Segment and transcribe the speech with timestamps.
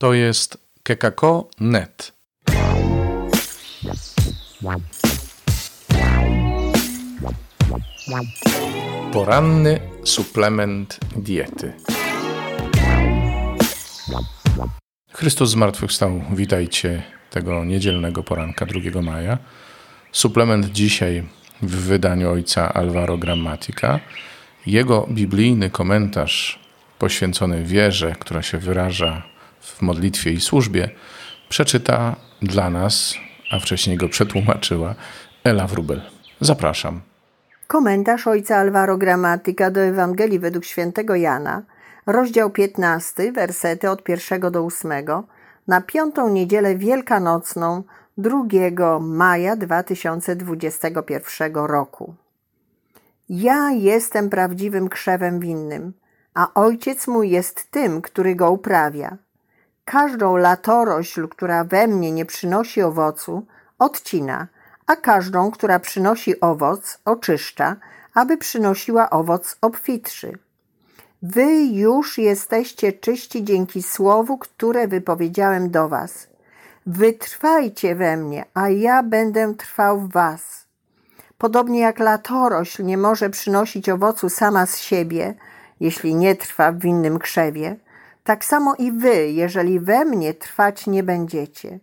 [0.00, 2.12] To jest kekako.net.
[9.12, 11.72] Poranny suplement diety.
[15.12, 16.22] Chrystus zmartwychwstał.
[16.32, 19.38] Witajcie tego niedzielnego poranka 2 maja.
[20.12, 21.22] Suplement dzisiaj
[21.62, 24.00] w wydaniu ojca Alvaro Grammatica.
[24.66, 26.58] Jego biblijny komentarz
[26.98, 29.29] poświęcony wierze, która się wyraża
[29.60, 30.90] w modlitwie i służbie,
[31.48, 33.14] przeczyta dla nas,
[33.52, 34.94] a wcześniej go przetłumaczyła,
[35.44, 36.02] Ela Wrubel.
[36.40, 37.00] Zapraszam.
[37.66, 41.62] Komentarz ojca Alvaro Gramatyka do Ewangelii według świętego Jana,
[42.06, 44.92] rozdział 15, wersety od 1 do 8,
[45.68, 47.82] na piątą niedzielę wielkanocną
[48.18, 52.14] 2 maja 2021 roku.
[53.28, 55.92] Ja jestem prawdziwym krzewem winnym,
[56.34, 59.16] a ojciec mój jest tym, który go uprawia.
[59.90, 63.46] Każdą latorośl, która we mnie nie przynosi owocu,
[63.78, 64.46] odcina,
[64.86, 67.76] a każdą, która przynosi owoc, oczyszcza,
[68.14, 70.38] aby przynosiła owoc obfitszy.
[71.22, 76.28] Wy już jesteście czyści dzięki słowu, które wypowiedziałem do was.
[76.86, 80.66] Wytrwajcie we mnie, a ja będę trwał w was.
[81.38, 85.34] Podobnie jak latorośl nie może przynosić owocu sama z siebie,
[85.80, 87.76] jeśli nie trwa w winnym krzewie,
[88.30, 91.80] tak samo i wy, jeżeli we mnie trwać nie będziecie.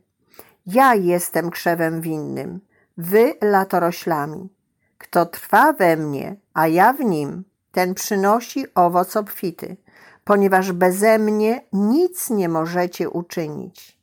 [0.66, 2.60] Ja jestem krzewem winnym,
[2.98, 4.50] wy latoroślami.
[4.98, 9.78] Kto trwa we mnie, a ja w nim, ten przynosi owoc obfity,
[10.24, 13.98] ponieważ beze mnie nic nie możecie uczynić.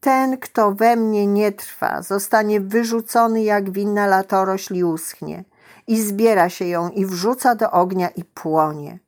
[0.00, 5.44] Ten, kto we mnie nie trwa, zostanie wyrzucony jak winna latorośl i uschnie,
[5.86, 9.05] i zbiera się ją i wrzuca do ognia i płonie.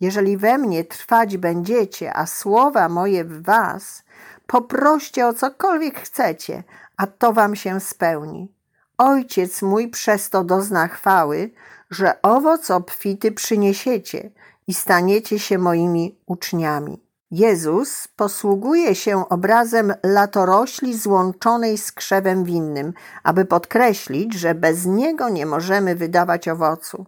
[0.00, 4.02] Jeżeli we mnie trwać będziecie, a słowa moje w was,
[4.46, 6.62] poproście o cokolwiek chcecie,
[6.96, 8.52] a to wam się spełni.
[8.98, 11.50] Ojciec mój przez to dozna chwały,
[11.90, 14.30] że owoc obfity przyniesiecie
[14.66, 17.02] i staniecie się moimi uczniami.
[17.30, 22.92] Jezus posługuje się obrazem latorośli złączonej z krzewem winnym,
[23.22, 27.06] aby podkreślić, że bez niego nie możemy wydawać owocu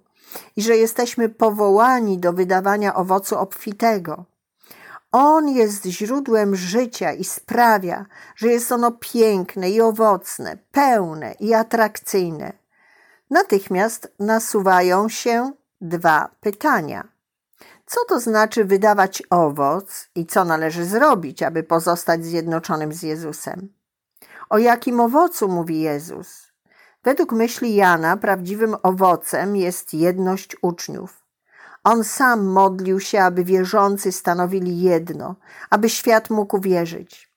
[0.56, 4.24] i że jesteśmy powołani do wydawania owocu obfitego.
[5.12, 12.52] On jest źródłem życia i sprawia, że jest ono piękne i owocne, pełne i atrakcyjne.
[13.30, 17.08] Natychmiast nasuwają się dwa pytania.
[17.86, 23.72] Co to znaczy wydawać owoc i co należy zrobić, aby pozostać zjednoczonym z Jezusem?
[24.50, 26.49] O jakim owocu mówi Jezus?
[27.04, 31.22] Według myśli Jana prawdziwym owocem jest jedność uczniów.
[31.84, 35.34] On sam modlił się, aby wierzący stanowili jedno,
[35.70, 37.30] aby świat mógł wierzyć.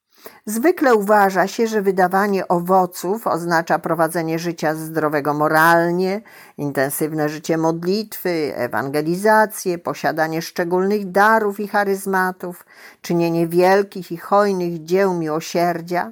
[0.46, 6.22] Zwykle uważa się, że wydawanie owoców oznacza prowadzenie życia zdrowego moralnie,
[6.58, 12.66] intensywne życie modlitwy, ewangelizację, posiadanie szczególnych darów i charyzmatów,
[13.02, 16.12] czynienie wielkich i hojnych dzieł miłosierdzia,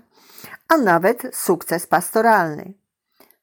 [0.67, 2.80] a nawet sukces pastoralny.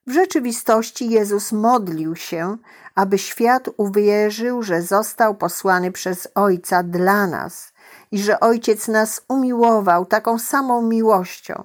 [0.09, 2.57] W rzeczywistości Jezus modlił się,
[2.95, 7.73] aby świat uwierzył, że został posłany przez Ojca dla nas
[8.11, 11.65] i że Ojciec nas umiłował taką samą miłością,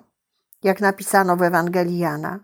[0.63, 2.39] jak napisano w Ewangelii Jana.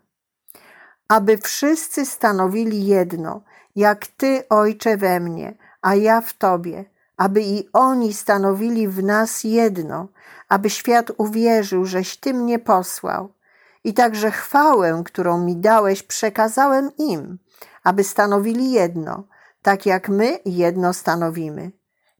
[1.07, 3.41] Aby wszyscy stanowili jedno,
[3.75, 6.85] jak Ty, Ojcze, we mnie, a ja w Tobie,
[7.17, 10.07] aby i oni stanowili w nas jedno,
[10.49, 13.38] aby świat uwierzył, żeś Ty mnie posłał
[13.83, 17.39] i także chwałę, którą mi dałeś, przekazałem im,
[17.83, 19.23] aby stanowili jedno,
[19.61, 21.71] tak jak my jedno stanowimy.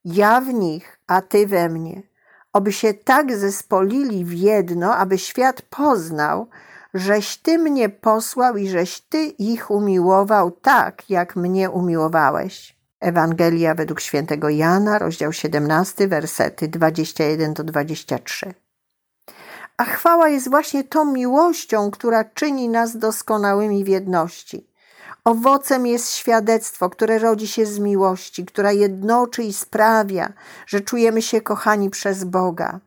[0.05, 2.03] Ja w nich, a Ty we mnie.
[2.53, 6.49] Oby się tak zespolili w jedno, aby świat poznał,
[6.93, 12.79] żeś Ty mnie posłał i żeś Ty ich umiłował tak, jak mnie umiłowałeś.
[12.99, 18.53] Ewangelia według świętego Jana, rozdział 17, wersety 21 do 23.
[19.79, 24.67] A chwała jest właśnie tą miłością, która czyni nas doskonałymi w jedności.
[25.23, 30.33] Owocem jest świadectwo, które rodzi się z miłości, która jednoczy i sprawia,
[30.67, 32.79] że czujemy się kochani przez Boga.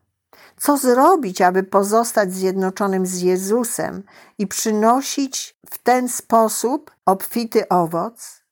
[0.57, 4.03] Co zrobić, aby pozostać zjednoczonym z Jezusem
[4.37, 8.42] i przynosić w ten sposób obfity owoc?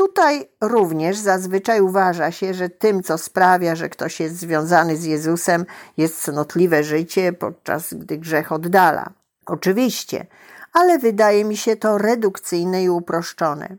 [0.00, 5.66] Tutaj również zazwyczaj uważa się, że tym, co sprawia, że ktoś jest związany z Jezusem,
[5.96, 9.10] jest cnotliwe życie, podczas gdy grzech oddala.
[9.46, 10.26] Oczywiście,
[10.72, 13.76] ale wydaje mi się to redukcyjne i uproszczone.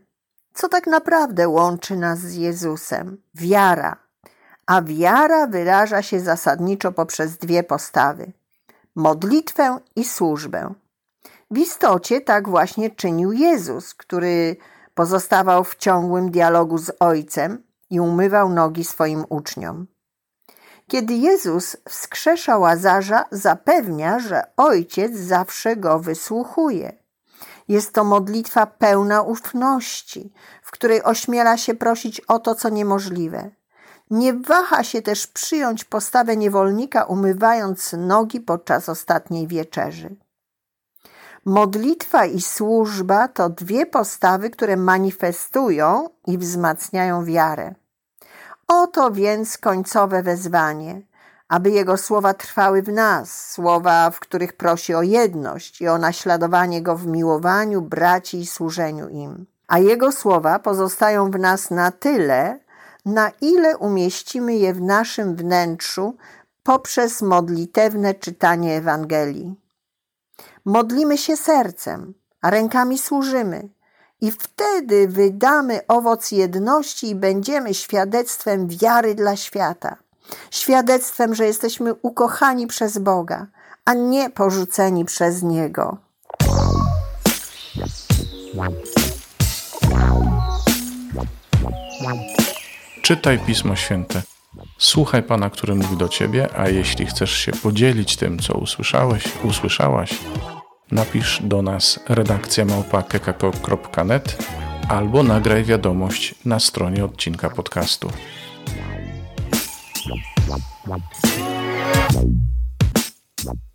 [0.54, 3.16] Co tak naprawdę łączy nas z Jezusem?
[3.34, 3.96] Wiara.
[4.66, 8.32] a wiara wyraża się zasadniczo poprzez dwie postawy
[8.94, 10.74] modlitwę i służbę.
[11.50, 14.56] W istocie tak właśnie czynił Jezus, który
[14.94, 19.86] pozostawał w ciągłym dialogu z Ojcem i umywał nogi swoim uczniom.
[20.86, 27.02] Kiedy Jezus wskrzesza Łazarza, zapewnia, że Ojciec zawsze go wysłuchuje.
[27.68, 33.50] Jest to modlitwa pełna ufności, w której ośmiela się prosić o to, co niemożliwe.
[34.10, 40.16] Nie waha się też przyjąć postawę niewolnika, umywając nogi podczas ostatniej wieczerzy.
[41.44, 47.74] Modlitwa i służba to dwie postawy, które manifestują i wzmacniają wiarę.
[48.68, 51.02] Oto więc końcowe wezwanie,
[51.48, 56.82] aby Jego słowa trwały w nas, słowa, w których prosi o jedność i o naśladowanie
[56.82, 59.46] Go w miłowaniu braci i służeniu im.
[59.68, 62.58] A Jego słowa pozostają w nas na tyle,
[63.04, 66.16] na ile umieścimy je w naszym wnętrzu
[66.62, 69.61] poprzez modlitewne czytanie Ewangelii.
[70.64, 73.68] Modlimy się sercem, a rękami służymy.
[74.20, 79.96] I wtedy wydamy owoc jedności i będziemy świadectwem wiary dla świata.
[80.50, 83.46] Świadectwem, że jesteśmy ukochani przez Boga,
[83.84, 85.96] a nie porzuceni przez Niego.
[93.02, 94.22] Czytaj Pismo Święte.
[94.82, 100.18] Słuchaj Pana, który mówi do Ciebie, a jeśli chcesz się podzielić tym, co usłyszałeś, usłyszałaś,
[100.90, 104.38] napisz do nas redakcja małpa.kekako.net
[104.88, 108.10] albo nagraj wiadomość na stronie odcinka podcastu.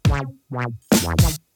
[0.09, 0.21] Wow,
[0.51, 0.65] wow,
[1.05, 1.46] wow.